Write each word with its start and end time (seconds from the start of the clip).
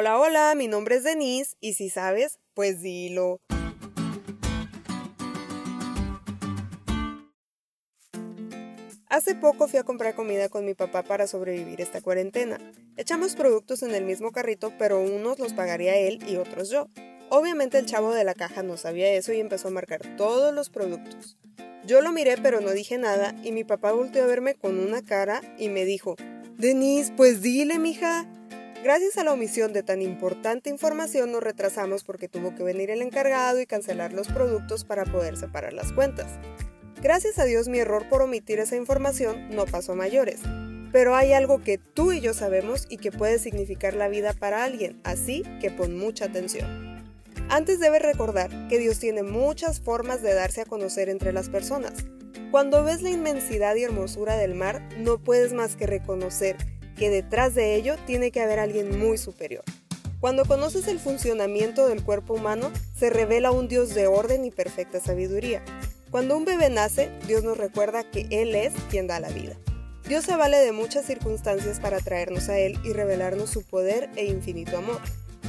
Hola, 0.00 0.16
hola, 0.16 0.54
mi 0.54 0.68
nombre 0.68 0.94
es 0.94 1.02
Denise 1.02 1.56
y 1.60 1.74
si 1.74 1.90
sabes, 1.90 2.38
pues 2.54 2.80
dilo. 2.80 3.40
Hace 9.08 9.34
poco 9.34 9.66
fui 9.66 9.80
a 9.80 9.82
comprar 9.82 10.14
comida 10.14 10.48
con 10.48 10.64
mi 10.64 10.74
papá 10.74 11.02
para 11.02 11.26
sobrevivir 11.26 11.80
esta 11.80 12.00
cuarentena. 12.00 12.58
Echamos 12.96 13.34
productos 13.34 13.82
en 13.82 13.92
el 13.92 14.04
mismo 14.04 14.30
carrito, 14.30 14.72
pero 14.78 15.00
unos 15.00 15.40
los 15.40 15.52
pagaría 15.52 15.96
él 15.96 16.20
y 16.28 16.36
otros 16.36 16.70
yo. 16.70 16.86
Obviamente 17.28 17.76
el 17.76 17.86
chavo 17.86 18.14
de 18.14 18.22
la 18.22 18.34
caja 18.34 18.62
no 18.62 18.76
sabía 18.76 19.10
eso 19.10 19.32
y 19.32 19.40
empezó 19.40 19.66
a 19.66 19.72
marcar 19.72 20.02
todos 20.16 20.54
los 20.54 20.70
productos. 20.70 21.36
Yo 21.84 22.02
lo 22.02 22.12
miré 22.12 22.36
pero 22.40 22.60
no 22.60 22.70
dije 22.70 22.98
nada 22.98 23.34
y 23.42 23.50
mi 23.50 23.64
papá 23.64 23.90
volteó 23.90 24.22
a 24.22 24.28
verme 24.28 24.54
con 24.54 24.78
una 24.78 25.04
cara 25.04 25.40
y 25.58 25.70
me 25.70 25.84
dijo, 25.84 26.14
Denise, 26.56 27.12
pues 27.16 27.42
dile, 27.42 27.80
mija. 27.80 28.28
Gracias 28.84 29.18
a 29.18 29.24
la 29.24 29.32
omisión 29.32 29.72
de 29.72 29.82
tan 29.82 30.02
importante 30.02 30.70
información 30.70 31.32
nos 31.32 31.42
retrasamos 31.42 32.04
porque 32.04 32.28
tuvo 32.28 32.54
que 32.54 32.62
venir 32.62 32.90
el 32.90 33.02
encargado 33.02 33.60
y 33.60 33.66
cancelar 33.66 34.12
los 34.12 34.28
productos 34.28 34.84
para 34.84 35.04
poder 35.04 35.36
separar 35.36 35.72
las 35.72 35.92
cuentas. 35.92 36.26
Gracias 37.02 37.40
a 37.40 37.44
Dios 37.44 37.66
mi 37.66 37.80
error 37.80 38.08
por 38.08 38.22
omitir 38.22 38.60
esa 38.60 38.76
información 38.76 39.50
no 39.50 39.66
pasó 39.66 39.92
a 39.92 39.96
mayores, 39.96 40.42
pero 40.92 41.16
hay 41.16 41.32
algo 41.32 41.60
que 41.60 41.78
tú 41.78 42.12
y 42.12 42.20
yo 42.20 42.34
sabemos 42.34 42.86
y 42.88 42.98
que 42.98 43.10
puede 43.10 43.40
significar 43.40 43.94
la 43.94 44.06
vida 44.06 44.32
para 44.32 44.62
alguien, 44.62 45.00
así 45.02 45.42
que 45.60 45.72
pon 45.72 45.98
mucha 45.98 46.26
atención. 46.26 47.04
Antes 47.50 47.80
debes 47.80 48.02
recordar 48.02 48.68
que 48.68 48.78
Dios 48.78 49.00
tiene 49.00 49.24
muchas 49.24 49.80
formas 49.80 50.22
de 50.22 50.34
darse 50.34 50.60
a 50.60 50.66
conocer 50.66 51.08
entre 51.08 51.32
las 51.32 51.48
personas. 51.48 52.04
Cuando 52.52 52.84
ves 52.84 53.02
la 53.02 53.10
inmensidad 53.10 53.74
y 53.74 53.82
hermosura 53.82 54.36
del 54.36 54.54
mar, 54.54 54.88
no 54.98 55.18
puedes 55.18 55.52
más 55.52 55.74
que 55.74 55.86
reconocer 55.86 56.56
que 56.98 57.08
detrás 57.08 57.54
de 57.54 57.74
ello 57.76 57.96
tiene 58.06 58.30
que 58.30 58.40
haber 58.40 58.58
alguien 58.58 58.98
muy 58.98 59.16
superior. 59.16 59.64
Cuando 60.20 60.44
conoces 60.44 60.88
el 60.88 60.98
funcionamiento 60.98 61.86
del 61.86 62.02
cuerpo 62.02 62.34
humano, 62.34 62.72
se 62.96 63.08
revela 63.08 63.52
un 63.52 63.68
Dios 63.68 63.94
de 63.94 64.08
orden 64.08 64.44
y 64.44 64.50
perfecta 64.50 64.98
sabiduría. 65.00 65.62
Cuando 66.10 66.36
un 66.36 66.44
bebé 66.44 66.70
nace, 66.70 67.10
Dios 67.26 67.44
nos 67.44 67.56
recuerda 67.56 68.02
que 68.10 68.26
Él 68.30 68.54
es 68.56 68.72
quien 68.90 69.06
da 69.06 69.20
la 69.20 69.28
vida. 69.28 69.56
Dios 70.08 70.24
se 70.24 70.36
vale 70.36 70.56
de 70.58 70.72
muchas 70.72 71.06
circunstancias 71.06 71.80
para 71.80 72.00
traernos 72.00 72.48
a 72.48 72.58
Él 72.58 72.78
y 72.82 72.92
revelarnos 72.92 73.50
su 73.50 73.62
poder 73.62 74.10
e 74.16 74.24
infinito 74.24 74.76
amor. 74.76 75.00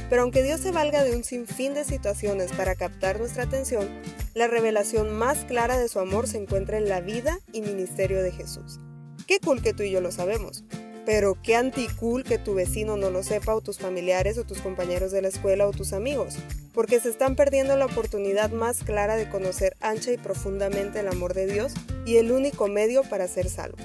Pero 0.08 0.22
aunque 0.22 0.42
Dios 0.42 0.60
se 0.60 0.70
valga 0.70 1.02
de 1.02 1.16
un 1.16 1.24
sinfín 1.24 1.74
de 1.74 1.84
situaciones 1.84 2.52
para 2.52 2.74
captar 2.74 3.18
nuestra 3.18 3.44
atención, 3.44 3.88
la 4.34 4.46
revelación 4.46 5.12
más 5.12 5.44
clara 5.46 5.78
de 5.78 5.88
su 5.88 5.98
amor 5.98 6.28
se 6.28 6.38
encuentra 6.38 6.78
en 6.78 6.88
la 6.88 7.00
vida 7.00 7.40
y 7.52 7.62
ministerio 7.62 8.22
de 8.22 8.32
Jesús. 8.32 8.78
Qué 9.26 9.40
cool 9.40 9.62
que 9.62 9.72
tú 9.72 9.82
y 9.82 9.90
yo 9.90 10.00
lo 10.00 10.12
sabemos, 10.12 10.64
pero 11.12 11.36
qué 11.42 11.56
anticool 11.56 12.22
que 12.22 12.38
tu 12.38 12.54
vecino 12.54 12.96
no 12.96 13.10
lo 13.10 13.24
sepa 13.24 13.52
o 13.56 13.60
tus 13.60 13.78
familiares 13.78 14.38
o 14.38 14.44
tus 14.44 14.60
compañeros 14.60 15.10
de 15.10 15.20
la 15.20 15.26
escuela 15.26 15.66
o 15.66 15.72
tus 15.72 15.92
amigos, 15.92 16.36
porque 16.72 17.00
se 17.00 17.08
están 17.08 17.34
perdiendo 17.34 17.76
la 17.76 17.86
oportunidad 17.86 18.52
más 18.52 18.84
clara 18.84 19.16
de 19.16 19.28
conocer 19.28 19.76
ancha 19.80 20.12
y 20.12 20.18
profundamente 20.18 21.00
el 21.00 21.08
amor 21.08 21.34
de 21.34 21.48
Dios 21.48 21.72
y 22.06 22.18
el 22.18 22.30
único 22.30 22.68
medio 22.68 23.02
para 23.02 23.26
ser 23.26 23.48
salvos. 23.48 23.82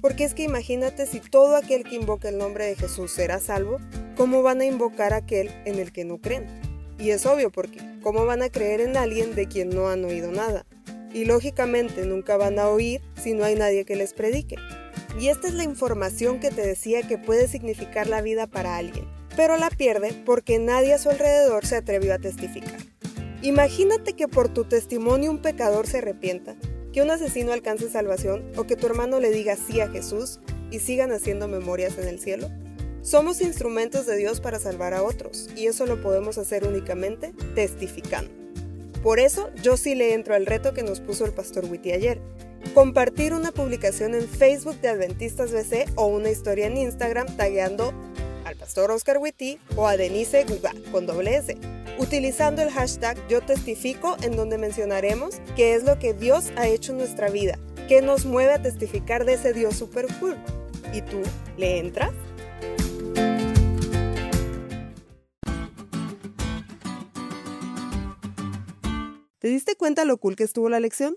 Porque 0.00 0.22
es 0.22 0.34
que 0.34 0.44
imagínate 0.44 1.06
si 1.06 1.18
todo 1.18 1.56
aquel 1.56 1.82
que 1.82 1.96
invoca 1.96 2.28
el 2.28 2.38
nombre 2.38 2.66
de 2.66 2.76
Jesús 2.76 3.10
será 3.10 3.40
salvo, 3.40 3.78
¿cómo 4.16 4.44
van 4.44 4.60
a 4.60 4.64
invocar 4.64 5.14
a 5.14 5.16
aquel 5.16 5.50
en 5.64 5.80
el 5.80 5.90
que 5.90 6.04
no 6.04 6.18
creen? 6.18 6.46
Y 6.96 7.10
es 7.10 7.26
obvio 7.26 7.50
porque, 7.50 7.80
¿cómo 8.04 8.24
van 8.24 8.40
a 8.40 8.50
creer 8.50 8.82
en 8.82 8.96
alguien 8.96 9.34
de 9.34 9.48
quien 9.48 9.70
no 9.70 9.88
han 9.88 10.04
oído 10.04 10.30
nada? 10.30 10.64
Y 11.12 11.24
lógicamente 11.24 12.06
nunca 12.06 12.36
van 12.36 12.60
a 12.60 12.68
oír 12.68 13.00
si 13.20 13.32
no 13.34 13.44
hay 13.44 13.56
nadie 13.56 13.84
que 13.84 13.96
les 13.96 14.12
predique. 14.12 14.54
Y 15.18 15.28
esta 15.28 15.48
es 15.48 15.54
la 15.54 15.64
información 15.64 16.40
que 16.40 16.50
te 16.50 16.66
decía 16.66 17.06
que 17.06 17.18
puede 17.18 17.48
significar 17.48 18.06
la 18.06 18.22
vida 18.22 18.46
para 18.46 18.76
alguien, 18.76 19.06
pero 19.36 19.56
la 19.56 19.70
pierde 19.70 20.14
porque 20.24 20.58
nadie 20.58 20.94
a 20.94 20.98
su 20.98 21.10
alrededor 21.10 21.66
se 21.66 21.76
atrevió 21.76 22.14
a 22.14 22.18
testificar. 22.18 22.78
Imagínate 23.42 24.14
que 24.14 24.28
por 24.28 24.48
tu 24.48 24.64
testimonio 24.64 25.30
un 25.30 25.42
pecador 25.42 25.86
se 25.86 25.98
arrepienta, 25.98 26.56
que 26.92 27.02
un 27.02 27.10
asesino 27.10 27.52
alcance 27.52 27.90
salvación 27.90 28.44
o 28.56 28.64
que 28.64 28.76
tu 28.76 28.86
hermano 28.86 29.20
le 29.20 29.30
diga 29.30 29.56
sí 29.56 29.80
a 29.80 29.88
Jesús 29.88 30.40
y 30.70 30.78
sigan 30.78 31.12
haciendo 31.12 31.48
memorias 31.48 31.98
en 31.98 32.08
el 32.08 32.18
cielo. 32.18 32.48
Somos 33.02 33.40
instrumentos 33.40 34.06
de 34.06 34.16
Dios 34.16 34.40
para 34.40 34.60
salvar 34.60 34.94
a 34.94 35.02
otros 35.02 35.50
y 35.56 35.66
eso 35.66 35.86
lo 35.86 36.00
podemos 36.00 36.38
hacer 36.38 36.66
únicamente 36.66 37.34
testificando. 37.54 38.30
Por 39.02 39.18
eso 39.18 39.50
yo 39.60 39.76
sí 39.76 39.96
le 39.96 40.14
entro 40.14 40.34
al 40.36 40.46
reto 40.46 40.72
que 40.72 40.84
nos 40.84 41.00
puso 41.00 41.24
el 41.24 41.32
pastor 41.32 41.64
Witty 41.64 41.92
ayer 41.92 42.20
compartir 42.74 43.34
una 43.34 43.52
publicación 43.52 44.14
en 44.14 44.26
Facebook 44.26 44.80
de 44.80 44.88
Adventistas 44.88 45.52
BC 45.52 45.92
o 45.96 46.06
una 46.06 46.30
historia 46.30 46.66
en 46.66 46.78
Instagram 46.78 47.26
tagueando 47.36 47.92
al 48.46 48.56
pastor 48.56 48.90
Oscar 48.90 49.18
Witty 49.18 49.58
o 49.76 49.86
a 49.86 49.98
Denise 49.98 50.44
Guga 50.44 50.72
con 50.90 51.06
doble 51.06 51.36
S, 51.36 51.56
utilizando 51.98 52.62
el 52.62 52.70
hashtag 52.70 53.16
Yo 53.28 53.42
Testifico 53.42 54.16
en 54.22 54.36
donde 54.36 54.56
mencionaremos 54.56 55.36
qué 55.54 55.74
es 55.74 55.84
lo 55.84 55.98
que 55.98 56.14
Dios 56.14 56.50
ha 56.56 56.66
hecho 56.66 56.92
en 56.92 56.98
nuestra 56.98 57.28
vida, 57.28 57.58
qué 57.88 58.00
nos 58.00 58.24
mueve 58.24 58.54
a 58.54 58.62
testificar 58.62 59.26
de 59.26 59.34
ese 59.34 59.52
Dios 59.52 59.76
super 59.76 60.06
cool. 60.18 60.38
¿Y 60.94 61.02
tú 61.02 61.22
le 61.58 61.78
entras? 61.78 62.12
¿Te 69.38 69.48
diste 69.48 69.74
cuenta 69.76 70.04
lo 70.04 70.16
cool 70.16 70.36
que 70.36 70.44
estuvo 70.44 70.70
la 70.70 70.80
lección? 70.80 71.16